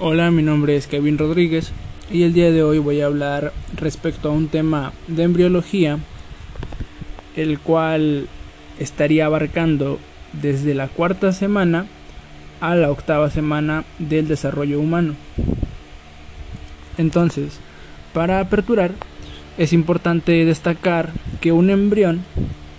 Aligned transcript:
Hola, 0.00 0.32
mi 0.32 0.42
nombre 0.42 0.74
es 0.74 0.88
Kevin 0.88 1.18
Rodríguez 1.18 1.70
y 2.10 2.24
el 2.24 2.32
día 2.32 2.50
de 2.50 2.64
hoy 2.64 2.80
voy 2.80 3.00
a 3.00 3.06
hablar 3.06 3.52
respecto 3.76 4.28
a 4.28 4.32
un 4.32 4.48
tema 4.48 4.92
de 5.06 5.22
embriología, 5.22 6.00
el 7.36 7.60
cual 7.60 8.26
estaría 8.80 9.26
abarcando 9.26 10.00
desde 10.32 10.74
la 10.74 10.88
cuarta 10.88 11.32
semana 11.32 11.86
a 12.60 12.74
la 12.74 12.90
octava 12.90 13.30
semana 13.30 13.84
del 14.00 14.26
desarrollo 14.26 14.80
humano. 14.80 15.14
Entonces, 16.98 17.60
para 18.12 18.40
aperturar, 18.40 18.90
es 19.58 19.72
importante 19.72 20.44
destacar 20.44 21.12
que 21.40 21.52
un 21.52 21.70
embrión 21.70 22.24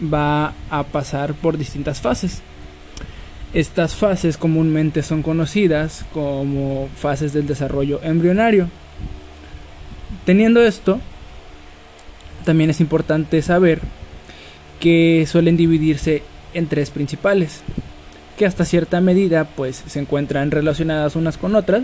va 0.04 0.54
a 0.70 0.84
pasar 0.84 1.34
por 1.34 1.58
distintas 1.58 2.02
fases. 2.02 2.42
Estas 3.56 3.96
fases 3.96 4.36
comúnmente 4.36 5.02
son 5.02 5.24
conocidas 5.24 6.04
como 6.14 6.90
fases 6.98 7.32
del 7.32 7.48
desarrollo 7.48 8.02
embrionario. 8.04 8.68
Teniendo 10.26 10.62
esto, 10.62 11.00
también 12.44 12.70
es 12.70 12.82
importante 12.82 13.42
saber 13.42 13.80
que 14.82 15.26
suelen 15.26 15.56
dividirse 15.56 16.22
en 16.54 16.68
tres 16.68 16.90
principales, 16.90 17.62
que 18.38 18.46
hasta 18.46 18.66
cierta 18.66 19.00
medida 19.00 19.46
pues 19.46 19.86
se 19.88 20.02
encuentran 20.02 20.52
relacionadas 20.52 21.16
unas 21.16 21.38
con 21.38 21.56
otras, 21.56 21.84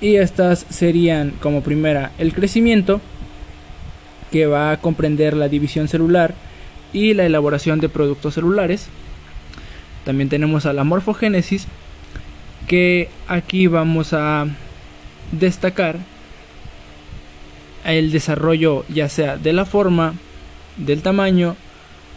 y 0.00 0.16
estas 0.16 0.64
serían 0.70 1.32
como 1.32 1.60
primera 1.60 2.12
el 2.16 2.32
crecimiento, 2.32 3.02
que 4.30 4.46
va 4.46 4.70
a 4.70 4.78
comprender 4.78 5.36
la 5.36 5.50
división 5.50 5.88
celular 5.88 6.32
y 6.94 7.12
la 7.12 7.26
elaboración 7.26 7.78
de 7.78 7.90
productos 7.90 8.32
celulares, 8.32 8.88
también 10.04 10.28
tenemos 10.28 10.66
a 10.66 10.72
la 10.72 10.84
morfogénesis, 10.84 11.66
que 12.66 13.08
aquí 13.28 13.66
vamos 13.66 14.12
a 14.12 14.46
destacar 15.32 15.96
el 17.84 18.12
desarrollo 18.12 18.84
ya 18.88 19.08
sea 19.08 19.36
de 19.36 19.52
la 19.52 19.64
forma, 19.64 20.14
del 20.76 21.02
tamaño 21.02 21.56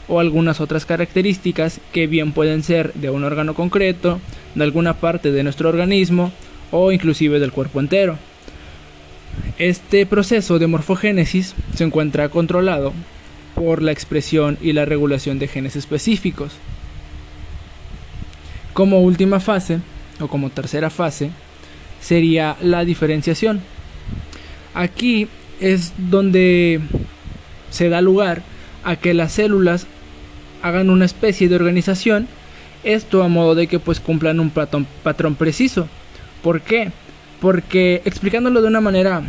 o 0.07 0.19
algunas 0.19 0.61
otras 0.61 0.85
características 0.85 1.81
que 1.91 2.07
bien 2.07 2.31
pueden 2.31 2.63
ser 2.63 2.93
de 2.93 3.09
un 3.09 3.23
órgano 3.23 3.53
concreto, 3.53 4.19
de 4.53 4.63
alguna 4.63 4.93
parte 4.93 5.31
de 5.31 5.43
nuestro 5.43 5.69
organismo 5.69 6.31
o 6.71 6.91
inclusive 6.91 7.39
del 7.39 7.51
cuerpo 7.51 7.79
entero. 7.79 8.17
Este 9.57 10.05
proceso 10.05 10.59
de 10.59 10.67
morfogénesis 10.67 11.55
se 11.75 11.83
encuentra 11.83 12.29
controlado 12.29 12.93
por 13.55 13.81
la 13.81 13.91
expresión 13.91 14.57
y 14.61 14.73
la 14.73 14.85
regulación 14.85 15.39
de 15.39 15.47
genes 15.47 15.75
específicos. 15.75 16.53
Como 18.75 18.99
última 18.99 19.39
fase, 19.39 19.79
o 20.19 20.27
como 20.27 20.49
tercera 20.49 20.89
fase, 20.89 21.31
sería 22.01 22.57
la 22.61 22.83
diferenciación. 22.83 23.61
Aquí 24.73 25.29
es 25.61 25.93
donde 25.97 26.81
se 27.69 27.87
da 27.87 28.01
lugar 28.01 28.43
a 28.83 28.97
que 28.97 29.13
las 29.13 29.31
células 29.31 29.87
hagan 30.61 30.89
una 30.89 31.05
especie 31.05 31.47
de 31.47 31.55
organización, 31.55 32.27
esto 32.83 33.23
a 33.23 33.29
modo 33.29 33.55
de 33.55 33.67
que 33.67 33.79
pues 33.79 34.01
cumplan 34.01 34.41
un 34.41 34.49
patrón, 34.49 34.85
patrón 35.03 35.35
preciso. 35.35 35.87
¿Por 36.43 36.59
qué? 36.59 36.91
Porque 37.39 38.01
explicándolo 38.03 38.61
de 38.61 38.67
una 38.67 38.81
manera 38.81 39.23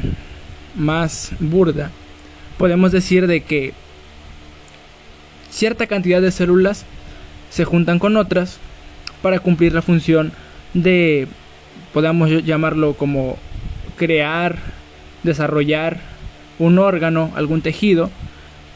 más 0.74 1.30
burda, 1.38 1.92
podemos 2.58 2.90
decir 2.90 3.28
de 3.28 3.44
que 3.44 3.74
cierta 5.50 5.86
cantidad 5.86 6.20
de 6.20 6.32
células 6.32 6.84
se 7.48 7.64
juntan 7.64 8.00
con 8.00 8.16
otras 8.16 8.58
para 9.26 9.40
cumplir 9.40 9.72
la 9.72 9.82
función 9.82 10.30
de, 10.72 11.26
podemos 11.92 12.30
llamarlo 12.44 12.94
como 12.94 13.36
crear, 13.96 14.56
desarrollar 15.24 15.98
un 16.60 16.78
órgano, 16.78 17.32
algún 17.34 17.60
tejido, 17.60 18.08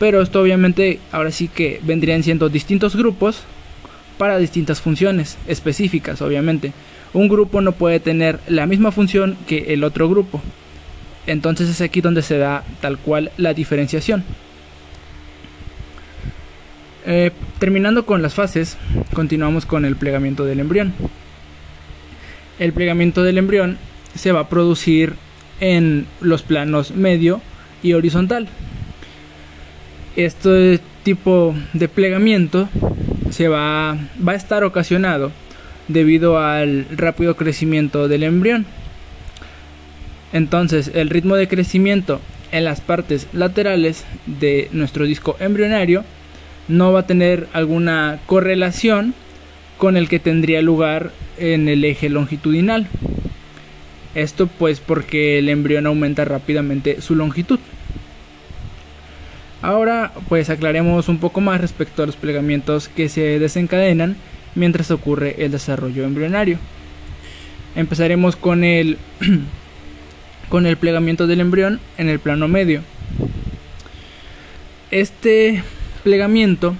pero 0.01 0.21
esto 0.21 0.43
obviamente 0.43 0.99
ahora 1.13 1.31
sí 1.31 1.47
que 1.47 1.79
vendrían 1.85 2.25
siendo 2.25 2.49
distintos 2.49 2.97
grupos 2.97 3.45
para 4.19 4.39
distintas 4.39 4.81
funciones 4.81 5.39
específicas, 5.47 6.21
obviamente. 6.21 6.73
Un 7.13 7.29
grupo 7.29 7.61
no 7.61 7.71
puede 7.71 8.01
tener 8.01 8.41
la 8.49 8.67
misma 8.67 8.91
función 8.91 9.37
que 9.47 9.73
el 9.73 9.85
otro 9.85 10.09
grupo. 10.09 10.43
Entonces 11.29 11.69
es 11.69 11.81
aquí 11.81 12.01
donde 12.01 12.23
se 12.23 12.39
da 12.39 12.65
tal 12.81 12.99
cual 12.99 13.31
la 13.37 13.55
diferenciación. 13.55 14.25
Eh, 17.07 17.31
terminando 17.59 18.05
con 18.05 18.21
las 18.21 18.35
fases, 18.35 18.77
continuamos 19.15 19.65
con 19.65 19.85
el 19.85 19.97
plegamiento 19.97 20.45
del 20.45 20.61
embrión. 20.61 20.93
El 22.59 22.73
plegamiento 22.73 23.23
del 23.23 23.39
embrión 23.39 23.79
se 24.15 24.33
va 24.33 24.41
a 24.41 24.49
producir 24.49 25.15
en 25.61 26.07
los 26.21 26.43
planos 26.43 26.93
medio 26.93 27.41
y 27.83 27.95
horizontal. 27.95 28.49
Este 30.17 30.81
tipo 31.03 31.55
de 31.73 31.89
plegamiento 31.89 32.69
se 33.31 33.49
va, 33.49 33.97
va 34.27 34.33
a 34.33 34.37
estar 34.37 34.65
ocasionado 34.65 35.33
debido 35.89 36.39
al 36.39 36.87
rápido 36.91 37.37
crecimiento 37.37 38.09
del 38.09 38.25
embrión. 38.25 38.67
Entonces, 40.33 40.91
el 40.95 41.09
ritmo 41.09 41.37
de 41.37 41.49
crecimiento 41.49 42.21
en 42.53 42.65
las 42.65 42.81
partes 42.81 43.27
laterales 43.33 44.05
de 44.27 44.69
nuestro 44.73 45.05
disco 45.05 45.37
embrionario 45.41 46.05
no 46.71 46.93
va 46.93 47.01
a 47.01 47.07
tener 47.07 47.49
alguna 47.53 48.21
correlación 48.27 49.15
con 49.77 49.97
el 49.97 50.09
que 50.09 50.19
tendría 50.19 50.63
lugar 50.63 51.11
en 51.39 51.69
el 51.69 51.85
eje 51.85 52.09
longitudinal. 52.09 52.87
Esto 54.15 54.47
pues 54.47 54.81
porque 54.81 55.39
el 55.39 55.49
embrión 55.49 55.87
aumenta 55.87 56.25
rápidamente 56.25 57.01
su 57.01 57.15
longitud. 57.15 57.59
Ahora 59.63 60.13
pues 60.29 60.51
aclaremos 60.51 61.09
un 61.09 61.19
poco 61.19 61.41
más 61.41 61.61
respecto 61.61 62.03
a 62.03 62.07
los 62.07 62.17
plegamientos 62.17 62.89
que 62.89 63.09
se 63.09 63.39
desencadenan 63.39 64.17
mientras 64.55 64.91
ocurre 64.91 65.37
el 65.45 65.53
desarrollo 65.53 66.05
embrionario. 66.05 66.59
Empezaremos 67.77 68.37
con 68.37 68.65
el 68.65 68.99
con 70.49 70.67
el 70.67 70.77
plegamiento 70.77 71.27
del 71.27 71.41
embrión 71.41 71.81
en 71.97 72.09
el 72.09 72.19
plano 72.19 72.49
medio. 72.49 72.83
Este 74.91 75.63
plegamiento 76.01 76.75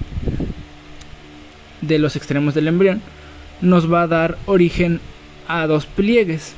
de 1.81 1.99
los 1.99 2.15
extremos 2.15 2.53
del 2.53 2.67
embrión 2.67 3.01
nos 3.61 3.91
va 3.91 4.03
a 4.03 4.07
dar 4.07 4.37
origen 4.45 4.99
a 5.47 5.67
dos 5.67 5.85
pliegues. 5.85 6.55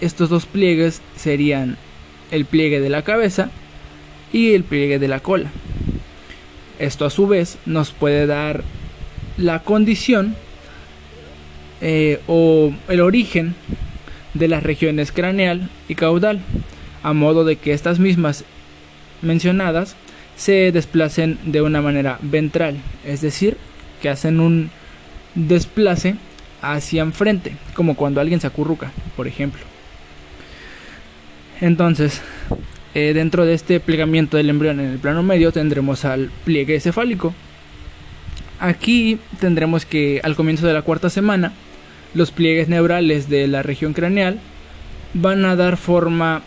Estos 0.00 0.28
dos 0.28 0.46
pliegues 0.46 1.02
serían 1.16 1.76
el 2.30 2.44
pliegue 2.44 2.80
de 2.80 2.90
la 2.90 3.02
cabeza 3.02 3.50
y 4.32 4.54
el 4.54 4.64
pliegue 4.64 4.98
de 4.98 5.08
la 5.08 5.20
cola. 5.20 5.50
Esto 6.78 7.04
a 7.04 7.10
su 7.10 7.26
vez 7.26 7.58
nos 7.66 7.92
puede 7.92 8.26
dar 8.26 8.64
la 9.36 9.60
condición 9.60 10.34
eh, 11.80 12.20
o 12.26 12.72
el 12.88 13.00
origen 13.00 13.54
de 14.34 14.48
las 14.48 14.62
regiones 14.62 15.12
craneal 15.12 15.70
y 15.88 15.94
caudal, 15.94 16.40
a 17.02 17.12
modo 17.12 17.44
de 17.44 17.56
que 17.56 17.72
estas 17.72 17.98
mismas 17.98 18.44
mencionadas 19.22 19.96
se 20.36 20.72
desplacen 20.72 21.38
de 21.44 21.62
una 21.62 21.80
manera 21.80 22.18
ventral, 22.22 22.76
es 23.04 23.20
decir, 23.20 23.56
que 24.02 24.08
hacen 24.08 24.40
un 24.40 24.70
desplace 25.34 26.16
hacia 26.60 27.02
enfrente, 27.02 27.56
como 27.74 27.94
cuando 27.94 28.20
alguien 28.20 28.40
se 28.40 28.46
acurruca, 28.46 28.92
por 29.16 29.26
ejemplo. 29.26 29.62
Entonces, 31.60 32.20
eh, 32.94 33.12
dentro 33.14 33.44
de 33.44 33.54
este 33.54 33.80
plegamiento 33.80 34.36
del 34.36 34.50
embrión 34.50 34.80
en 34.80 34.90
el 34.90 34.98
plano 34.98 35.22
medio 35.22 35.52
tendremos 35.52 36.04
al 36.04 36.30
pliegue 36.44 36.80
cefálico. 36.80 37.34
Aquí 38.60 39.18
tendremos 39.40 39.84
que 39.84 40.20
al 40.22 40.36
comienzo 40.36 40.66
de 40.66 40.74
la 40.74 40.82
cuarta 40.82 41.10
semana, 41.10 41.52
los 42.14 42.30
pliegues 42.30 42.68
neurales 42.68 43.28
de 43.28 43.48
la 43.48 43.62
región 43.62 43.92
craneal 43.92 44.38
van 45.12 45.44
a 45.44 45.56
dar 45.56 45.76
forma 45.76 46.42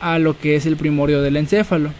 a 0.00 0.18
lo 0.18 0.38
que 0.38 0.56
es 0.56 0.66
el 0.66 0.76
primorio 0.76 1.22
del 1.22 1.36
encéfalo. 1.36 1.90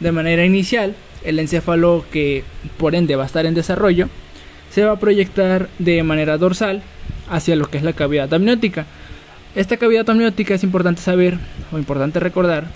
De 0.00 0.12
manera 0.12 0.44
inicial, 0.44 0.94
el 1.24 1.38
encéfalo 1.38 2.04
que 2.12 2.44
por 2.76 2.94
ende 2.94 3.16
va 3.16 3.24
a 3.24 3.26
estar 3.26 3.46
en 3.46 3.54
desarrollo 3.54 4.08
se 4.70 4.84
va 4.84 4.92
a 4.92 5.00
proyectar 5.00 5.68
de 5.78 6.02
manera 6.02 6.38
dorsal 6.38 6.82
hacia 7.30 7.56
lo 7.56 7.68
que 7.70 7.78
es 7.78 7.84
la 7.84 7.94
cavidad 7.94 8.32
amniótica. 8.32 8.86
Esta 9.54 9.76
cavidad 9.76 10.08
amniótica 10.08 10.54
es 10.54 10.62
importante 10.62 11.00
saber 11.00 11.38
o 11.72 11.78
importante 11.78 12.20
recordar 12.20 12.66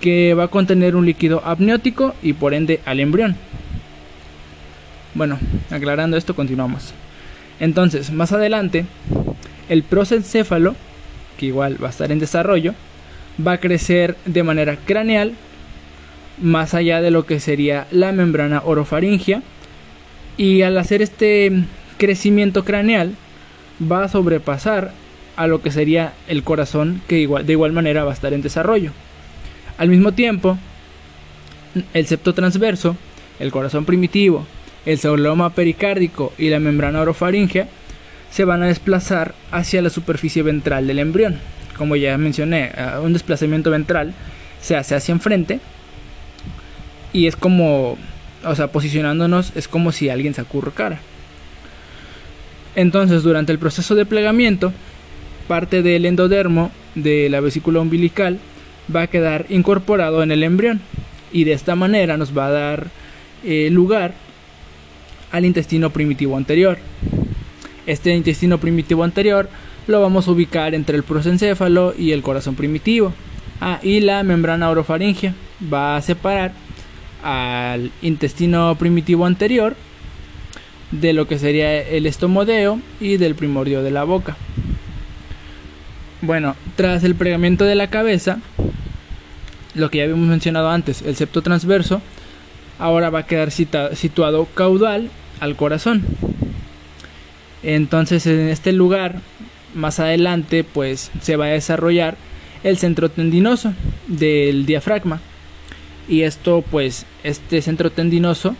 que 0.00 0.34
va 0.34 0.44
a 0.44 0.48
contener 0.48 0.94
un 0.94 1.06
líquido 1.06 1.42
amniótico 1.44 2.14
y 2.22 2.34
por 2.34 2.54
ende 2.54 2.80
al 2.84 3.00
embrión. 3.00 3.36
Bueno, 5.14 5.38
aclarando 5.70 6.16
esto 6.16 6.36
continuamos. 6.36 6.92
Entonces, 7.58 8.12
más 8.12 8.32
adelante, 8.32 8.84
el 9.68 9.82
prosencéfalo, 9.82 10.76
que 11.38 11.46
igual 11.46 11.82
va 11.82 11.88
a 11.88 11.90
estar 11.90 12.12
en 12.12 12.18
desarrollo, 12.18 12.74
va 13.44 13.52
a 13.52 13.60
crecer 13.60 14.16
de 14.26 14.42
manera 14.42 14.76
craneal 14.76 15.32
más 16.40 16.74
allá 16.74 17.00
de 17.00 17.10
lo 17.10 17.26
que 17.26 17.40
sería 17.40 17.86
la 17.90 18.12
membrana 18.12 18.62
orofaringia 18.64 19.42
y 20.36 20.62
al 20.62 20.76
hacer 20.78 21.02
este 21.02 21.64
crecimiento 21.98 22.64
craneal 22.64 23.14
va 23.80 24.04
a 24.04 24.08
sobrepasar 24.08 24.92
a 25.36 25.46
lo 25.46 25.62
que 25.62 25.70
sería 25.70 26.12
el 26.28 26.42
corazón 26.42 27.02
que 27.08 27.26
de 27.26 27.52
igual 27.52 27.72
manera 27.72 28.04
va 28.04 28.10
a 28.10 28.14
estar 28.14 28.32
en 28.32 28.42
desarrollo. 28.42 28.92
Al 29.78 29.88
mismo 29.88 30.12
tiempo, 30.12 30.58
el 31.92 32.06
septo 32.06 32.34
transverso, 32.34 32.96
el 33.38 33.50
corazón 33.50 33.84
primitivo, 33.84 34.46
el 34.86 34.98
celoma 34.98 35.50
pericárdico 35.50 36.32
y 36.38 36.48
la 36.48 36.58
membrana 36.58 37.02
orofaringea 37.02 37.68
se 38.30 38.44
van 38.44 38.62
a 38.62 38.66
desplazar 38.66 39.34
hacia 39.50 39.82
la 39.82 39.90
superficie 39.90 40.42
ventral 40.42 40.86
del 40.86 40.98
embrión. 40.98 41.38
Como 41.76 41.96
ya 41.96 42.16
mencioné, 42.16 42.72
un 43.02 43.12
desplazamiento 43.12 43.70
ventral 43.70 44.14
se 44.60 44.76
hace 44.76 44.94
hacia 44.94 45.12
enfrente 45.12 45.60
y 47.16 47.26
es 47.26 47.34
como, 47.34 47.96
o 48.44 48.54
sea, 48.54 48.66
posicionándonos 48.66 49.52
es 49.56 49.68
como 49.68 49.90
si 49.90 50.10
alguien 50.10 50.34
se 50.34 50.42
acurrucara. 50.42 51.00
Entonces, 52.74 53.22
durante 53.22 53.52
el 53.52 53.58
proceso 53.58 53.94
de 53.94 54.04
plegamiento, 54.04 54.70
parte 55.48 55.80
del 55.80 56.04
endodermo 56.04 56.70
de 56.94 57.30
la 57.30 57.40
vesícula 57.40 57.80
umbilical 57.80 58.38
va 58.94 59.02
a 59.02 59.06
quedar 59.06 59.46
incorporado 59.48 60.22
en 60.22 60.30
el 60.30 60.42
embrión 60.42 60.82
y 61.32 61.44
de 61.44 61.54
esta 61.54 61.74
manera 61.74 62.18
nos 62.18 62.36
va 62.36 62.48
a 62.48 62.50
dar 62.50 62.86
eh, 63.44 63.70
lugar 63.70 64.12
al 65.32 65.46
intestino 65.46 65.88
primitivo 65.88 66.36
anterior. 66.36 66.76
Este 67.86 68.14
intestino 68.14 68.58
primitivo 68.58 69.04
anterior 69.04 69.48
lo 69.86 70.02
vamos 70.02 70.28
a 70.28 70.32
ubicar 70.32 70.74
entre 70.74 70.98
el 70.98 71.02
prosencéfalo 71.02 71.94
y 71.96 72.12
el 72.12 72.20
corazón 72.20 72.56
primitivo. 72.56 73.14
Ah, 73.58 73.80
y 73.82 74.00
la 74.00 74.22
membrana 74.22 74.68
orofaringea 74.68 75.34
va 75.72 75.96
a 75.96 76.02
separar 76.02 76.65
al 77.22 77.90
intestino 78.02 78.76
primitivo 78.78 79.26
anterior 79.26 79.76
de 80.90 81.12
lo 81.12 81.26
que 81.26 81.38
sería 81.38 81.80
el 81.80 82.06
estomodeo 82.06 82.80
y 83.00 83.16
del 83.16 83.34
primordio 83.34 83.82
de 83.82 83.90
la 83.90 84.04
boca. 84.04 84.36
Bueno, 86.22 86.56
tras 86.76 87.04
el 87.04 87.14
plegamiento 87.14 87.64
de 87.64 87.74
la 87.74 87.90
cabeza, 87.90 88.38
lo 89.74 89.90
que 89.90 89.98
ya 89.98 90.04
habíamos 90.04 90.28
mencionado 90.28 90.70
antes, 90.70 91.02
el 91.02 91.16
septo 91.16 91.42
transverso, 91.42 92.00
ahora 92.78 93.10
va 93.10 93.20
a 93.20 93.26
quedar 93.26 93.50
situado 93.50 94.46
caudal 94.54 95.10
al 95.40 95.56
corazón. 95.56 96.04
Entonces 97.62 98.26
en 98.26 98.48
este 98.48 98.72
lugar, 98.72 99.20
más 99.74 100.00
adelante, 100.00 100.64
pues 100.64 101.10
se 101.20 101.36
va 101.36 101.46
a 101.46 101.48
desarrollar 101.48 102.16
el 102.62 102.78
centro 102.78 103.10
tendinoso 103.10 103.74
del 104.06 104.66
diafragma. 104.66 105.20
Y 106.08 106.22
esto, 106.22 106.62
pues, 106.70 107.06
este 107.24 107.62
centro 107.62 107.90
tendinoso 107.90 108.54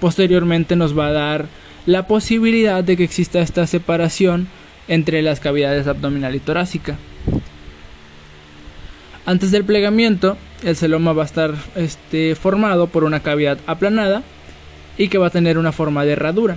posteriormente 0.00 0.76
nos 0.76 0.98
va 0.98 1.08
a 1.08 1.12
dar 1.12 1.46
la 1.86 2.06
posibilidad 2.06 2.82
de 2.82 2.96
que 2.96 3.04
exista 3.04 3.40
esta 3.40 3.66
separación 3.66 4.48
entre 4.88 5.22
las 5.22 5.40
cavidades 5.40 5.86
abdominal 5.86 6.34
y 6.34 6.40
torácica. 6.40 6.96
Antes 9.26 9.50
del 9.50 9.64
plegamiento, 9.64 10.36
el 10.62 10.76
celoma 10.76 11.12
va 11.12 11.22
a 11.22 11.26
estar 11.26 11.54
este, 11.76 12.34
formado 12.34 12.88
por 12.88 13.04
una 13.04 13.20
cavidad 13.20 13.58
aplanada 13.66 14.22
y 14.98 15.08
que 15.08 15.18
va 15.18 15.28
a 15.28 15.30
tener 15.30 15.58
una 15.58 15.72
forma 15.72 16.04
de 16.04 16.12
herradura. 16.12 16.56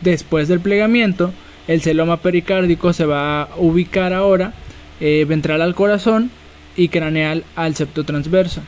Después 0.00 0.48
del 0.48 0.60
plegamiento, 0.60 1.32
el 1.66 1.82
celoma 1.82 2.18
pericárdico 2.18 2.92
se 2.92 3.06
va 3.06 3.42
a 3.42 3.48
ubicar 3.56 4.12
ahora 4.12 4.52
eh, 5.00 5.24
ventral 5.28 5.62
al 5.62 5.74
corazón 5.74 6.30
y 6.76 6.88
craneal 6.88 7.44
al 7.56 7.74
septo 7.74 8.04
transverso. 8.04 8.62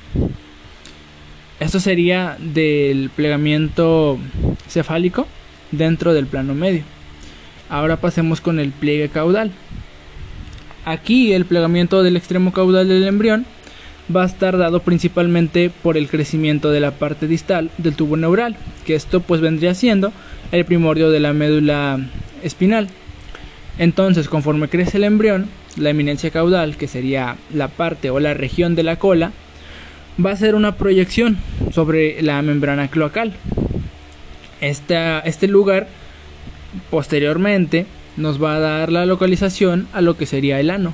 Esto 1.62 1.79
sería 1.79 2.37
del 2.41 3.09
plegamiento 3.14 4.19
cefálico 4.69 5.29
dentro 5.70 6.12
del 6.12 6.26
plano 6.26 6.55
medio. 6.55 6.82
Ahora 7.69 7.99
pasemos 7.99 8.41
con 8.41 8.59
el 8.59 8.73
pliegue 8.73 9.09
caudal. 9.09 9.53
Aquí 10.85 11.32
el 11.32 11.44
plegamiento 11.44 12.03
del 12.03 12.17
extremo 12.17 12.53
caudal 12.53 12.88
del 12.88 13.06
embrión 13.06 13.47
va 14.14 14.25
a 14.25 14.26
estar 14.26 14.59
dado 14.59 14.81
principalmente 14.81 15.70
por 15.70 15.97
el 15.97 16.09
crecimiento 16.09 16.73
de 16.73 16.81
la 16.81 16.91
parte 16.91 17.29
distal 17.29 17.70
del 17.79 17.94
tubo 17.94 18.17
neural, 18.17 18.56
que 18.85 18.97
esto 18.97 19.20
pues 19.20 19.41
vendría 19.41 19.76
siendo 19.76 20.12
el 20.50 20.65
primordio 20.65 21.12
de 21.12 21.20
la 21.20 21.32
médula 21.32 22.00
espinal. 22.43 22.88
Entonces, 23.79 24.29
conforme 24.29 24.67
crece 24.67 24.97
el 24.97 25.05
embrión, 25.05 25.47
la 25.76 25.91
eminencia 25.91 26.32
caudal, 26.32 26.76
que 26.76 26.88
sería 26.88 27.37
la 27.55 27.69
parte 27.69 28.11
o 28.11 28.19
la 28.19 28.35
región 28.35 28.75
de 28.75 28.82
la 28.82 28.97
cola, 28.97 29.31
va 30.25 30.32
a 30.32 30.37
ser 30.37 30.55
una 30.55 30.76
proyección 30.76 31.38
sobre 31.73 32.20
la 32.23 32.41
membrana 32.43 32.88
cloacal. 32.88 33.32
este 34.61 35.49
lugar 35.49 35.88
posteriormente 36.91 37.87
nos 38.17 38.43
va 38.43 38.56
a 38.56 38.61
dar 38.61 38.93
la 38.93 39.06
localización 39.06 39.88
a 39.93 40.00
lo 40.00 40.17
que 40.17 40.26
sería 40.26 40.61
el 40.61 40.70
ano. 40.70 40.93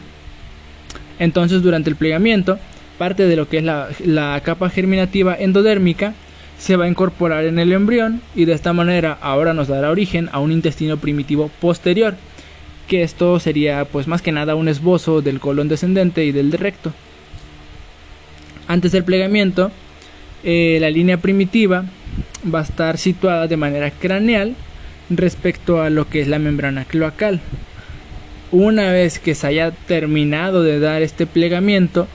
Entonces, 1.19 1.63
durante 1.63 1.91
el 1.91 1.97
plegamiento, 1.97 2.59
parte 2.97 3.27
de 3.27 3.37
lo 3.37 3.49
que 3.49 3.59
es 3.59 3.65
la, 3.65 4.41
capa 4.45 4.71
germinativa 4.71 5.37
endodérmica 5.39 6.15
se 6.59 6.77
va 6.77 6.87
a 6.87 6.89
incorporar 6.89 7.45
en 7.45 7.59
el 7.61 7.73
embrión 7.73 8.21
y 8.35 8.45
de 8.45 8.53
esta 8.53 8.73
manera 8.73 9.17
ahora 9.21 9.55
nos 9.55 9.69
dará 9.69 9.91
origen 9.91 10.29
a 10.33 10.41
un 10.41 10.51
intestino 10.51 10.97
primitivo 10.97 11.51
posterior, 11.61 12.17
que 12.89 13.05
esto 13.05 13.39
sería 13.39 13.85
pues 13.85 14.09
más 14.09 14.23
que 14.23 14.33
nada 14.33 14.57
un 14.57 14.69
esbozo 14.69 15.23
del 15.23 15.39
colon 15.39 15.69
descendente 15.69 16.25
y 16.25 16.33
del 16.33 16.51
recto. 16.51 16.93
Antes 18.69 18.93
del 18.93 19.03
plegamiento, 19.03 19.73
eh, 20.45 20.77
la 20.81 20.91
línea 20.91 21.17
primitiva 21.17 21.87
va 22.55 22.61
a 22.61 22.65
estar 22.65 22.99
situada 22.99 23.49
de 23.49 23.57
manera 23.57 23.91
craneal 23.91 24.55
respecto 25.09 25.83
a 25.83 25.89
lo 25.89 26.09
que 26.09 26.21
es 26.21 26.29
la 26.29 26.39
membrana 26.39 26.85
cloacal. 26.85 27.41
Una 28.53 28.93
vez 28.93 29.19
que 29.19 29.35
se 29.35 29.47
haya 29.47 29.71
terminado 29.71 30.63
de 30.63 30.81
dar 30.81 31.01
este 31.01 31.27
plegamiento, 31.27 32.07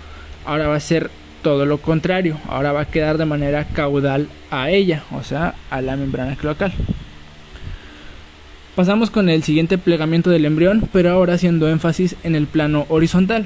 ahora 0.45 0.67
va 0.67 0.75
a 0.75 0.79
ser 0.79 1.09
todo 1.41 1.65
lo 1.65 1.79
contrario, 1.79 2.39
ahora 2.47 2.71
va 2.71 2.81
a 2.81 2.85
quedar 2.89 3.17
de 3.17 3.25
manera 3.25 3.65
caudal 3.65 4.27
a 4.51 4.69
ella, 4.69 5.03
o 5.11 5.23
sea, 5.23 5.55
a 5.71 5.81
la 5.81 5.97
membrana 5.97 6.35
cloacal. 6.35 6.71
Pasamos 8.75 9.09
con 9.09 9.27
el 9.29 9.43
siguiente 9.43 9.77
plegamiento 9.77 10.29
del 10.29 10.45
embrión, 10.45 10.87
pero 10.93 11.11
ahora 11.11 11.33
haciendo 11.33 11.67
énfasis 11.67 12.15
en 12.23 12.35
el 12.35 12.47
plano 12.47 12.85
horizontal. 12.89 13.45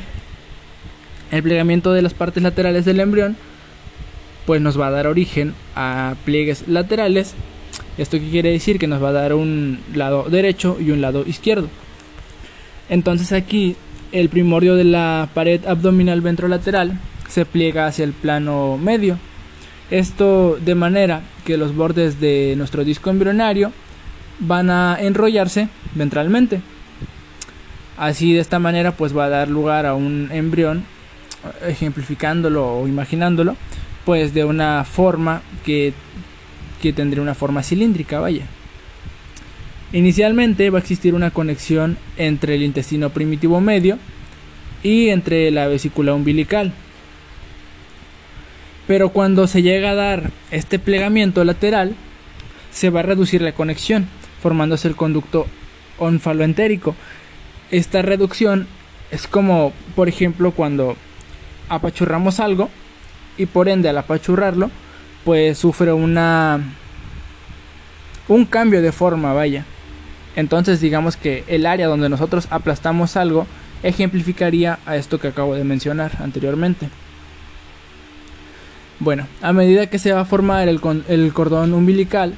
El 1.31 1.43
plegamiento 1.43 1.93
de 1.93 2.01
las 2.01 2.13
partes 2.13 2.43
laterales 2.43 2.85
del 2.85 2.99
embrión 2.99 3.35
pues 4.45 4.61
nos 4.61 4.79
va 4.79 4.87
a 4.87 4.91
dar 4.91 5.07
origen 5.07 5.53
a 5.75 6.15
pliegues 6.23 6.67
laterales. 6.67 7.35
Esto 7.97 8.17
quiere 8.17 8.51
decir 8.51 8.79
que 8.79 8.87
nos 8.87 9.03
va 9.03 9.09
a 9.09 9.13
dar 9.13 9.33
un 9.33 9.79
lado 9.93 10.23
derecho 10.29 10.77
y 10.79 10.91
un 10.91 11.01
lado 11.01 11.25
izquierdo. 11.27 11.67
Entonces 12.89 13.33
aquí 13.33 13.75
el 14.13 14.29
primordio 14.29 14.75
de 14.75 14.85
la 14.85 15.29
pared 15.33 15.65
abdominal 15.65 16.21
ventrolateral 16.21 16.97
se 17.27 17.45
pliega 17.45 17.87
hacia 17.87 18.05
el 18.05 18.13
plano 18.13 18.77
medio. 18.77 19.19
Esto 19.91 20.57
de 20.63 20.75
manera 20.75 21.21
que 21.45 21.57
los 21.57 21.75
bordes 21.75 22.19
de 22.21 22.55
nuestro 22.57 22.85
disco 22.85 23.09
embrionario 23.09 23.73
van 24.39 24.69
a 24.69 24.97
enrollarse 24.99 25.67
ventralmente. 25.93 26.61
Así 27.97 28.33
de 28.33 28.39
esta 28.39 28.59
manera 28.59 28.91
pues 28.91 29.15
va 29.15 29.25
a 29.25 29.29
dar 29.29 29.49
lugar 29.49 29.85
a 29.85 29.95
un 29.95 30.29
embrión, 30.31 30.85
ejemplificándolo 31.65 32.79
o 32.79 32.87
imaginándolo, 32.87 33.55
pues 34.05 34.33
de 34.33 34.45
una 34.45 34.83
forma 34.83 35.41
que, 35.65 35.93
que 36.81 36.93
tendría 36.93 37.21
una 37.21 37.35
forma 37.35 37.63
cilíndrica, 37.63 38.19
vaya. 38.19 38.45
Inicialmente 39.93 40.69
va 40.69 40.79
a 40.79 40.81
existir 40.81 41.13
una 41.13 41.31
conexión 41.31 41.97
entre 42.17 42.55
el 42.55 42.63
intestino 42.63 43.09
primitivo 43.09 43.61
medio 43.61 43.97
y 44.83 45.09
entre 45.09 45.49
la 45.51 45.67
vesícula 45.67 46.13
umbilical. 46.13 46.73
Pero 48.85 49.09
cuando 49.09 49.47
se 49.47 49.61
llega 49.61 49.91
a 49.91 49.95
dar 49.95 50.31
este 50.51 50.79
plegamiento 50.79 51.43
lateral, 51.43 51.95
se 52.71 52.89
va 52.89 52.99
a 53.01 53.03
reducir 53.03 53.41
la 53.41 53.53
conexión, 53.53 54.07
formándose 54.41 54.87
el 54.87 54.95
conducto 54.95 55.47
onfaloentérico. 55.97 56.95
Esta 57.71 58.01
reducción 58.01 58.67
es 59.11 59.27
como, 59.27 59.73
por 59.95 60.09
ejemplo, 60.09 60.51
cuando 60.51 60.95
apachurramos 61.69 62.39
algo 62.39 62.69
y 63.37 63.45
por 63.45 63.69
ende 63.69 63.89
al 63.89 63.97
apachurrarlo, 63.97 64.71
pues 65.23 65.57
sufre 65.57 65.93
una 65.93 66.59
un 68.27 68.45
cambio 68.45 68.81
de 68.81 68.91
forma, 68.91 69.33
vaya. 69.33 69.65
Entonces 70.35 70.81
digamos 70.81 71.17
que 71.17 71.43
el 71.47 71.65
área 71.65 71.87
donde 71.87 72.09
nosotros 72.09 72.47
aplastamos 72.51 73.17
algo 73.17 73.47
ejemplificaría 73.83 74.79
a 74.85 74.95
esto 74.95 75.19
que 75.19 75.27
acabo 75.27 75.55
de 75.55 75.63
mencionar 75.63 76.11
anteriormente. 76.19 76.89
Bueno, 78.99 79.27
a 79.41 79.53
medida 79.53 79.87
que 79.87 79.99
se 79.99 80.11
va 80.11 80.21
a 80.21 80.25
formar 80.25 80.67
el, 80.67 80.81
cordón 81.33 81.73
umbilical, 81.73 82.33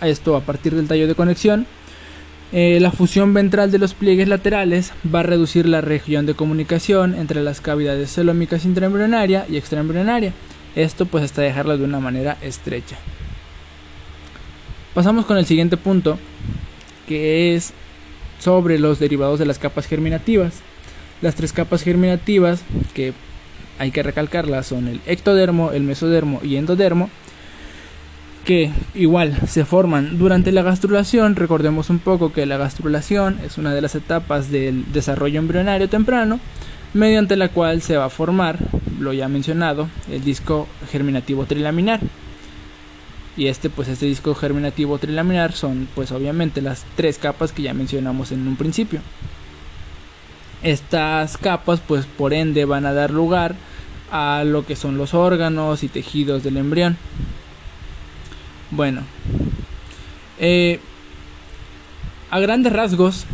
esto 0.00 0.36
a 0.36 0.40
partir 0.40 0.74
del 0.74 0.88
tallo 0.88 1.06
de 1.06 1.14
conexión, 1.14 1.66
eh, 2.56 2.78
la 2.78 2.92
fusión 2.92 3.34
ventral 3.34 3.72
de 3.72 3.78
los 3.78 3.94
pliegues 3.94 4.28
laterales 4.28 4.92
va 5.12 5.20
a 5.20 5.22
reducir 5.24 5.66
la 5.66 5.80
región 5.80 6.24
de 6.24 6.34
comunicación 6.34 7.16
entre 7.16 7.42
las 7.42 7.60
cavidades 7.60 8.12
celómicas 8.14 8.64
intraembrionaria 8.64 9.44
y 9.48 9.56
extraembrionaria. 9.56 10.32
Esto 10.76 11.04
pues 11.04 11.24
hasta 11.24 11.42
dejarla 11.42 11.76
de 11.76 11.82
una 11.82 11.98
manera 11.98 12.36
estrecha. 12.42 12.96
Pasamos 14.94 15.26
con 15.26 15.36
el 15.36 15.46
siguiente 15.46 15.76
punto, 15.76 16.16
que 17.08 17.56
es 17.56 17.72
sobre 18.38 18.78
los 18.78 19.00
derivados 19.00 19.40
de 19.40 19.46
las 19.46 19.58
capas 19.58 19.86
germinativas. 19.86 20.60
Las 21.22 21.34
tres 21.34 21.52
capas 21.52 21.82
germinativas, 21.82 22.62
que 22.94 23.14
hay 23.80 23.90
que 23.90 24.04
recalcarlas, 24.04 24.66
son 24.66 24.86
el 24.86 25.00
ectodermo, 25.06 25.72
el 25.72 25.82
mesodermo 25.82 26.38
y 26.44 26.54
endodermo, 26.54 27.10
que 28.44 28.70
igual 28.94 29.36
se 29.48 29.64
forman 29.64 30.18
durante 30.18 30.52
la 30.52 30.62
gastrulación. 30.62 31.34
Recordemos 31.34 31.90
un 31.90 31.98
poco 31.98 32.32
que 32.32 32.46
la 32.46 32.56
gastrulación 32.56 33.38
es 33.44 33.58
una 33.58 33.74
de 33.74 33.80
las 33.80 33.94
etapas 33.94 34.50
del 34.50 34.92
desarrollo 34.92 35.38
embrionario 35.38 35.88
temprano, 35.88 36.38
mediante 36.92 37.36
la 37.36 37.48
cual 37.48 37.82
se 37.82 37.96
va 37.96 38.06
a 38.06 38.10
formar, 38.10 38.58
lo 39.00 39.12
ya 39.12 39.28
mencionado, 39.28 39.88
el 40.10 40.22
disco 40.22 40.68
germinativo 40.90 41.46
trilaminar. 41.46 42.00
Y 43.36 43.48
este, 43.48 43.68
pues 43.68 43.88
este 43.88 44.06
disco 44.06 44.34
germinativo 44.34 44.98
trilaminar 44.98 45.52
son, 45.52 45.88
pues 45.94 46.12
obviamente, 46.12 46.62
las 46.62 46.84
tres 46.94 47.18
capas 47.18 47.50
que 47.50 47.62
ya 47.62 47.74
mencionamos 47.74 48.30
en 48.30 48.46
un 48.46 48.56
principio. 48.56 49.00
Estas 50.62 51.36
capas, 51.36 51.80
pues 51.80 52.06
por 52.06 52.32
ende, 52.32 52.64
van 52.64 52.86
a 52.86 52.92
dar 52.92 53.10
lugar 53.10 53.56
a 54.12 54.44
lo 54.44 54.64
que 54.64 54.76
son 54.76 54.96
los 54.96 55.14
órganos 55.14 55.82
y 55.82 55.88
tejidos 55.88 56.44
del 56.44 56.58
embrión. 56.58 56.96
Bueno, 58.74 59.02
eh, 60.40 60.80
a 62.28 62.40
grandes 62.40 62.72
rasgos, 62.72 63.24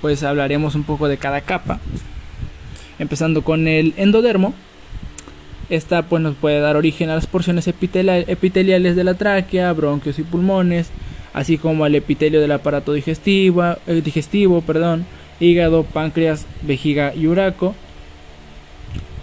pues 0.00 0.24
hablaremos 0.24 0.74
un 0.74 0.82
poco 0.82 1.06
de 1.06 1.18
cada 1.18 1.42
capa. 1.42 1.78
Empezando 2.98 3.42
con 3.42 3.68
el 3.68 3.94
endodermo. 3.96 4.54
Esta 5.70 6.02
pues 6.02 6.20
nos 6.20 6.34
puede 6.34 6.58
dar 6.58 6.74
origen 6.74 7.10
a 7.10 7.14
las 7.14 7.28
porciones 7.28 7.68
epiteliales 7.68 8.96
de 8.96 9.04
la 9.04 9.14
tráquea, 9.14 9.72
bronquios 9.72 10.18
y 10.18 10.24
pulmones, 10.24 10.90
así 11.32 11.56
como 11.56 11.84
al 11.84 11.94
epitelio 11.94 12.40
del 12.40 12.50
aparato 12.50 12.94
digestivo, 12.94 13.76
eh, 13.86 14.02
digestivo 14.04 14.62
perdón, 14.62 15.06
hígado, 15.38 15.84
páncreas, 15.84 16.44
vejiga 16.62 17.14
y 17.14 17.28
uraco. 17.28 17.76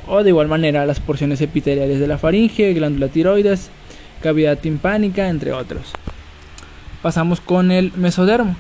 O 0.08 0.24
de 0.24 0.30
igual 0.30 0.48
manera 0.48 0.86
las 0.86 1.02
porciones 1.02 1.42
epiteliales 1.42 2.00
de 2.00 2.08
la 2.08 2.18
faringe, 2.18 2.74
glándula 2.74 3.10
tiroides, 3.10 3.72
cavidad 4.26 4.58
timpánica, 4.58 5.30
entre 5.30 5.54
otros. 5.54 5.92
Pasamos 7.04 7.42
con 7.42 7.70
el 7.70 7.92
mesodermo. 7.96 8.56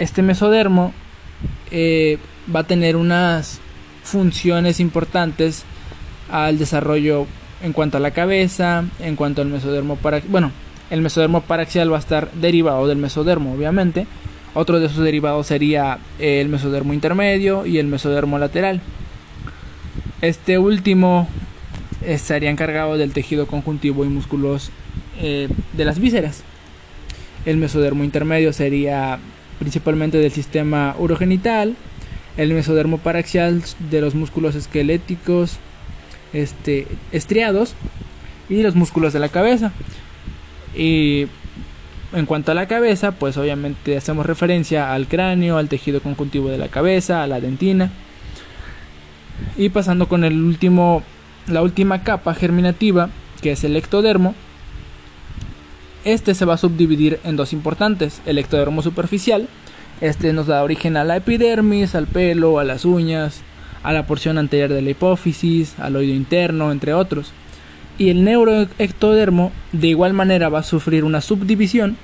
Este 0.00 0.22
mesodermo 0.22 0.92
eh, 1.70 2.18
va 2.52 2.60
a 2.60 2.64
tener 2.64 2.96
unas 2.96 3.60
funciones 4.02 4.80
importantes 4.80 5.62
al 6.32 6.58
desarrollo 6.58 7.28
en 7.62 7.72
cuanto 7.72 7.98
a 7.98 8.00
la 8.00 8.10
cabeza, 8.10 8.86
en 8.98 9.14
cuanto 9.14 9.40
al 9.40 9.48
mesodermo 9.48 9.94
para 9.94 10.20
bueno, 10.26 10.50
el 10.90 11.00
mesodermo 11.00 11.42
paraxial 11.42 11.92
va 11.92 11.98
a 11.98 12.00
estar 12.00 12.32
derivado 12.32 12.88
del 12.88 12.98
mesodermo, 12.98 13.52
obviamente. 13.52 14.08
Otro 14.52 14.80
de 14.80 14.88
sus 14.88 15.04
derivados 15.04 15.46
sería 15.46 16.00
el 16.18 16.48
mesodermo 16.48 16.92
intermedio 16.92 17.66
y 17.66 17.78
el 17.78 17.86
mesodermo 17.86 18.36
lateral. 18.40 18.80
Este 20.22 20.58
último 20.58 21.28
estaría 22.04 22.50
encargado 22.50 22.96
del 22.96 23.12
tejido 23.12 23.46
conjuntivo 23.46 24.04
y 24.04 24.08
músculos 24.08 24.70
eh, 25.20 25.48
de 25.72 25.84
las 25.84 25.98
vísceras. 25.98 26.42
El 27.44 27.56
mesodermo 27.56 28.04
intermedio 28.04 28.52
sería 28.52 29.18
principalmente 29.58 30.18
del 30.18 30.32
sistema 30.32 30.94
urogenital, 30.98 31.76
el 32.36 32.52
mesodermo 32.54 32.98
paraxial 32.98 33.62
de 33.90 34.00
los 34.00 34.14
músculos 34.14 34.54
esqueléticos 34.54 35.58
este, 36.32 36.86
estriados 37.10 37.74
y 38.48 38.62
los 38.62 38.74
músculos 38.74 39.12
de 39.12 39.18
la 39.18 39.28
cabeza. 39.28 39.72
Y 40.76 41.26
en 42.12 42.26
cuanto 42.26 42.52
a 42.52 42.54
la 42.54 42.68
cabeza, 42.68 43.12
pues 43.12 43.36
obviamente 43.36 43.96
hacemos 43.96 44.24
referencia 44.24 44.92
al 44.92 45.08
cráneo, 45.08 45.58
al 45.58 45.68
tejido 45.68 46.00
conjuntivo 46.00 46.48
de 46.48 46.58
la 46.58 46.68
cabeza, 46.68 47.22
a 47.22 47.26
la 47.26 47.40
dentina. 47.40 47.90
Y 49.56 49.68
pasando 49.70 50.08
con 50.08 50.24
el 50.24 50.40
último 50.42 51.02
la 51.48 51.62
última 51.62 52.02
capa 52.02 52.34
germinativa, 52.34 53.10
que 53.42 53.52
es 53.52 53.64
el 53.64 53.76
ectodermo, 53.76 54.34
este 56.04 56.34
se 56.34 56.44
va 56.44 56.54
a 56.54 56.58
subdividir 56.58 57.20
en 57.24 57.36
dos 57.36 57.52
importantes, 57.52 58.22
el 58.24 58.38
ectodermo 58.38 58.82
superficial, 58.82 59.48
este 60.00 60.32
nos 60.32 60.46
da 60.46 60.62
origen 60.62 60.96
a 60.96 61.04
la 61.04 61.16
epidermis, 61.16 61.94
al 61.94 62.06
pelo, 62.06 62.58
a 62.58 62.64
las 62.64 62.84
uñas, 62.84 63.42
a 63.82 63.92
la 63.92 64.06
porción 64.06 64.38
anterior 64.38 64.72
de 64.72 64.82
la 64.82 64.90
hipófisis, 64.90 65.78
al 65.78 65.96
oído 65.96 66.14
interno, 66.14 66.70
entre 66.70 66.94
otros. 66.94 67.32
Y 67.98 68.10
el 68.10 68.24
neuroectodermo 68.24 69.50
de 69.72 69.88
igual 69.88 70.12
manera 70.12 70.48
va 70.48 70.60
a 70.60 70.64
sufrir 70.64 71.02
una 71.02 71.20
subdivisión 71.20 71.96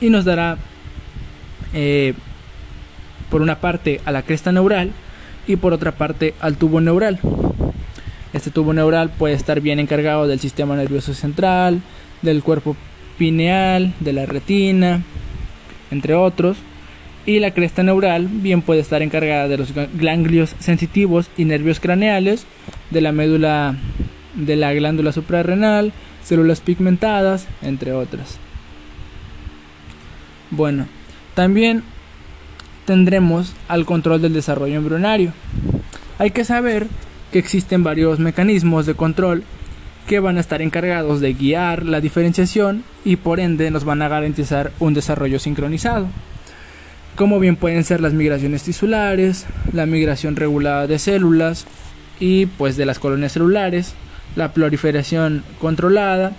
y 0.00 0.08
nos 0.08 0.24
dará 0.24 0.56
eh, 1.74 2.14
por 3.30 3.42
una 3.42 3.56
parte 3.56 4.00
a 4.04 4.12
la 4.12 4.22
cresta 4.22 4.50
neural 4.50 4.92
y 5.46 5.56
por 5.56 5.72
otra 5.72 5.92
parte 5.92 6.34
al 6.40 6.56
tubo 6.56 6.80
neural. 6.80 7.20
Este 8.42 8.50
tubo 8.50 8.72
neural 8.72 9.08
puede 9.08 9.34
estar 9.34 9.60
bien 9.60 9.78
encargado 9.78 10.26
del 10.26 10.40
sistema 10.40 10.74
nervioso 10.74 11.14
central, 11.14 11.80
del 12.22 12.42
cuerpo 12.42 12.74
pineal, 13.16 13.94
de 14.00 14.12
la 14.12 14.26
retina, 14.26 15.00
entre 15.92 16.14
otros. 16.14 16.56
Y 17.24 17.38
la 17.38 17.52
cresta 17.52 17.84
neural 17.84 18.26
bien 18.26 18.62
puede 18.62 18.80
estar 18.80 19.00
encargada 19.00 19.46
de 19.46 19.58
los 19.58 19.72
ganglios 19.94 20.56
sensitivos 20.58 21.30
y 21.36 21.44
nervios 21.44 21.78
craneales, 21.78 22.44
de 22.90 23.00
la 23.00 23.12
médula 23.12 23.76
de 24.34 24.56
la 24.56 24.74
glándula 24.74 25.12
suprarrenal, 25.12 25.92
células 26.24 26.60
pigmentadas, 26.60 27.46
entre 27.62 27.92
otras. 27.92 28.38
Bueno, 30.50 30.88
también 31.36 31.84
tendremos 32.86 33.52
al 33.68 33.86
control 33.86 34.20
del 34.20 34.32
desarrollo 34.32 34.78
embrionario. 34.78 35.32
Hay 36.18 36.32
que 36.32 36.44
saber 36.44 36.88
que 37.32 37.38
existen 37.38 37.82
varios 37.82 38.18
mecanismos 38.18 38.86
de 38.86 38.94
control 38.94 39.42
que 40.06 40.20
van 40.20 40.36
a 40.36 40.40
estar 40.40 40.62
encargados 40.62 41.20
de 41.20 41.32
guiar 41.32 41.84
la 41.84 42.00
diferenciación 42.00 42.84
y 43.04 43.16
por 43.16 43.40
ende 43.40 43.70
nos 43.70 43.84
van 43.84 44.02
a 44.02 44.08
garantizar 44.08 44.72
un 44.78 44.94
desarrollo 44.94 45.38
sincronizado, 45.38 46.06
como 47.16 47.40
bien 47.40 47.56
pueden 47.56 47.84
ser 47.84 48.00
las 48.00 48.12
migraciones 48.12 48.62
tisulares, 48.62 49.46
la 49.72 49.86
migración 49.86 50.36
regulada 50.36 50.86
de 50.86 50.98
células 50.98 51.66
y 52.20 52.46
pues 52.46 52.76
de 52.76 52.86
las 52.86 52.98
colonias 52.98 53.32
celulares, 53.32 53.94
la 54.36 54.52
proliferación 54.52 55.44
controlada 55.60 56.32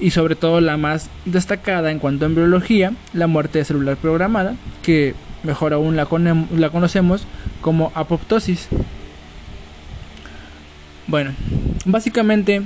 y 0.00 0.10
sobre 0.10 0.36
todo 0.36 0.60
la 0.60 0.76
más 0.76 1.10
destacada 1.24 1.90
en 1.90 1.98
cuanto 1.98 2.24
a 2.24 2.28
embriología, 2.28 2.92
la 3.12 3.26
muerte 3.26 3.64
celular 3.64 3.96
programada, 3.96 4.54
que 4.82 5.14
mejor 5.42 5.72
aún 5.72 5.96
la, 5.96 6.06
la 6.56 6.70
conocemos 6.70 7.26
como 7.60 7.92
apoptosis. 7.94 8.68
Bueno, 11.08 11.32
básicamente 11.86 12.60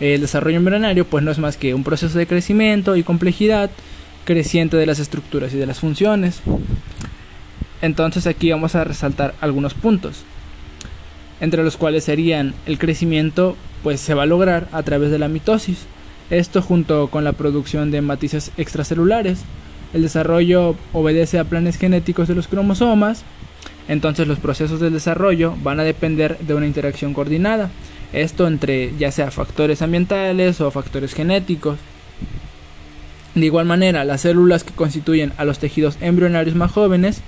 el 0.00 0.20
desarrollo 0.20 0.56
embrionario 0.56 1.06
pues 1.06 1.22
no 1.22 1.30
es 1.30 1.38
más 1.38 1.56
que 1.56 1.72
un 1.72 1.84
proceso 1.84 2.18
de 2.18 2.26
crecimiento 2.26 2.96
y 2.96 3.04
complejidad 3.04 3.70
creciente 4.24 4.76
de 4.76 4.86
las 4.86 4.98
estructuras 4.98 5.54
y 5.54 5.56
de 5.56 5.66
las 5.66 5.78
funciones. 5.78 6.42
Entonces 7.82 8.26
aquí 8.26 8.50
vamos 8.50 8.74
a 8.74 8.82
resaltar 8.82 9.36
algunos 9.40 9.74
puntos, 9.74 10.24
entre 11.40 11.62
los 11.62 11.76
cuales 11.76 12.02
serían 12.02 12.54
el 12.66 12.78
crecimiento 12.78 13.56
pues 13.84 14.00
se 14.00 14.14
va 14.14 14.24
a 14.24 14.26
lograr 14.26 14.66
a 14.72 14.82
través 14.82 15.12
de 15.12 15.20
la 15.20 15.28
mitosis, 15.28 15.86
esto 16.28 16.62
junto 16.62 17.06
con 17.06 17.22
la 17.22 17.34
producción 17.34 17.92
de 17.92 18.00
matices 18.00 18.50
extracelulares. 18.56 19.42
El 19.94 20.02
desarrollo 20.02 20.74
obedece 20.92 21.38
a 21.38 21.44
planes 21.44 21.78
genéticos 21.78 22.26
de 22.26 22.34
los 22.34 22.48
cromosomas, 22.48 23.22
entonces 23.88 24.26
los 24.26 24.38
procesos 24.38 24.80
del 24.80 24.92
desarrollo 24.92 25.54
van 25.62 25.80
a 25.80 25.84
depender 25.84 26.38
de 26.38 26.54
una 26.54 26.66
interacción 26.66 27.14
coordinada, 27.14 27.70
esto 28.12 28.46
entre 28.46 28.92
ya 28.98 29.12
sea 29.12 29.30
factores 29.30 29.82
ambientales 29.82 30.60
o 30.60 30.70
factores 30.70 31.14
genéticos. 31.14 31.78
De 33.34 33.44
igual 33.44 33.66
manera, 33.66 34.04
las 34.04 34.22
células 34.22 34.64
que 34.64 34.72
constituyen 34.72 35.32
a 35.36 35.44
los 35.44 35.58
tejidos 35.58 35.98
embrionarios 36.00 36.56
más 36.56 36.72
jóvenes 36.72 37.20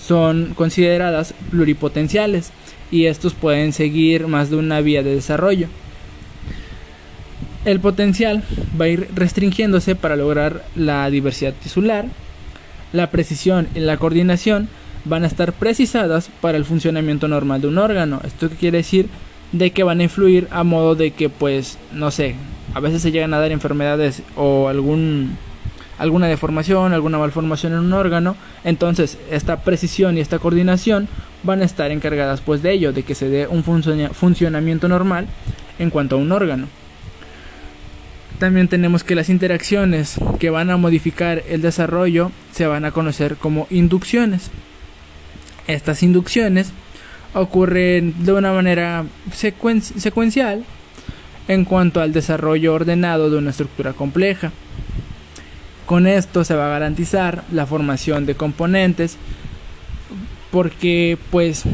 son 0.00 0.54
consideradas 0.54 1.34
pluripotenciales 1.50 2.52
y 2.90 3.06
estos 3.06 3.34
pueden 3.34 3.72
seguir 3.72 4.28
más 4.28 4.50
de 4.50 4.56
una 4.56 4.80
vía 4.80 5.02
de 5.02 5.14
desarrollo. 5.14 5.68
El 7.64 7.80
potencial 7.80 8.42
va 8.80 8.86
a 8.86 8.88
ir 8.88 9.08
restringiéndose 9.14 9.94
para 9.94 10.16
lograr 10.16 10.64
la 10.74 11.08
diversidad 11.10 11.54
tisular, 11.54 12.06
la 12.92 13.10
precisión 13.10 13.68
y 13.74 13.80
la 13.80 13.96
coordinación 13.96 14.68
van 15.04 15.24
a 15.24 15.26
estar 15.26 15.52
precisadas 15.52 16.30
para 16.40 16.58
el 16.58 16.64
funcionamiento 16.64 17.28
normal 17.28 17.60
de 17.60 17.68
un 17.68 17.78
órgano. 17.78 18.20
Esto 18.24 18.48
quiere 18.50 18.78
decir 18.78 19.08
de 19.52 19.70
que 19.70 19.82
van 19.82 20.00
a 20.00 20.04
influir 20.04 20.48
a 20.50 20.64
modo 20.64 20.94
de 20.94 21.10
que 21.10 21.28
pues 21.28 21.78
no 21.92 22.10
sé, 22.10 22.36
a 22.74 22.80
veces 22.80 23.02
se 23.02 23.12
llegan 23.12 23.34
a 23.34 23.38
dar 23.38 23.52
enfermedades 23.52 24.22
o 24.34 24.68
alguna 24.68 26.26
deformación, 26.26 26.92
alguna 26.92 27.18
malformación 27.18 27.74
en 27.74 27.80
un 27.80 27.92
órgano, 27.92 28.34
entonces 28.64 29.18
esta 29.30 29.62
precisión 29.62 30.16
y 30.16 30.20
esta 30.20 30.38
coordinación 30.38 31.08
van 31.42 31.60
a 31.60 31.64
estar 31.64 31.90
encargadas 31.90 32.40
pues 32.40 32.62
de 32.62 32.72
ello, 32.72 32.92
de 32.92 33.02
que 33.02 33.14
se 33.14 33.28
dé 33.28 33.46
un 33.46 33.62
funcionamiento 33.64 34.88
normal 34.88 35.26
en 35.78 35.90
cuanto 35.90 36.16
a 36.16 36.18
un 36.18 36.32
órgano. 36.32 36.66
también 38.38 38.68
tenemos 38.68 39.04
que 39.04 39.14
las 39.14 39.28
interacciones 39.28 40.16
que 40.40 40.50
van 40.50 40.70
a 40.70 40.76
modificar 40.76 41.42
el 41.48 41.60
desarrollo 41.60 42.32
se 42.52 42.66
van 42.66 42.84
a 42.84 42.90
conocer 42.90 43.36
como 43.36 43.66
inducciones. 43.70 44.50
Estas 45.66 46.02
inducciones 46.02 46.72
ocurren 47.34 48.24
de 48.24 48.32
una 48.32 48.52
manera 48.52 49.04
secuencial 49.32 50.64
en 51.48 51.64
cuanto 51.64 52.00
al 52.00 52.12
desarrollo 52.12 52.74
ordenado 52.74 53.30
de 53.30 53.38
una 53.38 53.50
estructura 53.50 53.92
compleja. 53.92 54.52
Con 55.86 56.06
esto 56.06 56.44
se 56.44 56.54
va 56.54 56.66
a 56.66 56.70
garantizar 56.70 57.44
la 57.52 57.66
formación 57.66 58.26
de 58.26 58.34
componentes 58.34 59.16
porque 60.50 61.18
pues 61.30 61.64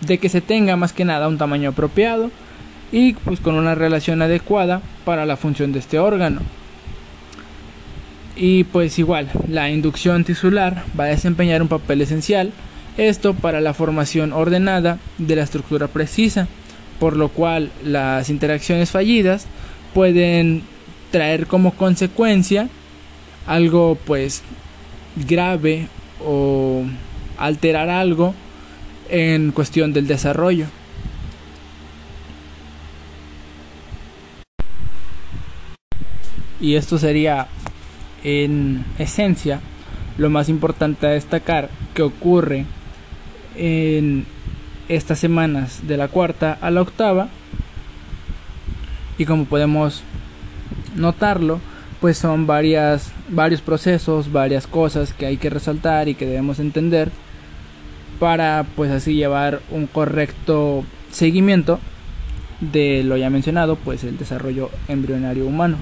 de 0.00 0.18
que 0.18 0.28
se 0.28 0.40
tenga 0.40 0.76
más 0.76 0.92
que 0.92 1.04
nada 1.04 1.28
un 1.28 1.38
tamaño 1.38 1.70
apropiado 1.70 2.30
y 2.92 3.14
pues 3.14 3.40
con 3.40 3.54
una 3.54 3.74
relación 3.74 4.22
adecuada 4.22 4.82
para 5.04 5.26
la 5.26 5.36
función 5.36 5.72
de 5.72 5.78
este 5.78 5.98
órgano. 5.98 6.42
Y 8.36 8.64
pues 8.64 8.98
igual, 8.98 9.30
la 9.48 9.70
inducción 9.70 10.24
tisular 10.24 10.84
va 10.98 11.04
a 11.04 11.08
desempeñar 11.08 11.62
un 11.62 11.68
papel 11.68 12.02
esencial, 12.02 12.52
esto 12.96 13.34
para 13.34 13.60
la 13.60 13.74
formación 13.74 14.32
ordenada 14.32 14.98
de 15.18 15.36
la 15.36 15.44
estructura 15.44 15.86
precisa, 15.86 16.48
por 16.98 17.16
lo 17.16 17.28
cual 17.28 17.70
las 17.84 18.30
interacciones 18.30 18.90
fallidas 18.90 19.46
pueden 19.92 20.62
traer 21.12 21.46
como 21.46 21.72
consecuencia 21.72 22.68
algo 23.46 23.96
pues 24.04 24.42
grave 25.16 25.88
o 26.24 26.84
alterar 27.38 27.88
algo 27.88 28.34
en 29.10 29.52
cuestión 29.52 29.92
del 29.92 30.08
desarrollo. 30.08 30.66
Y 36.60 36.76
esto 36.76 36.98
sería 36.98 37.46
en 38.24 38.84
esencia 38.98 39.60
lo 40.18 40.30
más 40.30 40.48
importante 40.48 41.06
a 41.06 41.10
destacar 41.10 41.68
que 41.94 42.02
ocurre 42.02 42.66
en 43.56 44.26
estas 44.88 45.18
semanas 45.18 45.86
de 45.86 45.96
la 45.96 46.08
cuarta 46.08 46.58
a 46.60 46.70
la 46.70 46.82
octava 46.82 47.28
y 49.18 49.24
como 49.24 49.44
podemos 49.44 50.02
notarlo 50.96 51.60
pues 52.00 52.18
son 52.18 52.46
varias 52.46 53.12
varios 53.28 53.60
procesos 53.60 54.32
varias 54.32 54.66
cosas 54.66 55.12
que 55.12 55.26
hay 55.26 55.36
que 55.36 55.50
resaltar 55.50 56.08
y 56.08 56.14
que 56.14 56.26
debemos 56.26 56.58
entender 56.58 57.10
para 58.18 58.66
pues 58.76 58.90
así 58.90 59.14
llevar 59.14 59.60
un 59.70 59.86
correcto 59.86 60.84
seguimiento 61.10 61.80
de 62.60 63.02
lo 63.04 63.16
ya 63.16 63.30
mencionado 63.30 63.76
pues 63.76 64.04
el 64.04 64.18
desarrollo 64.18 64.70
embrionario 64.88 65.46
humano 65.46 65.76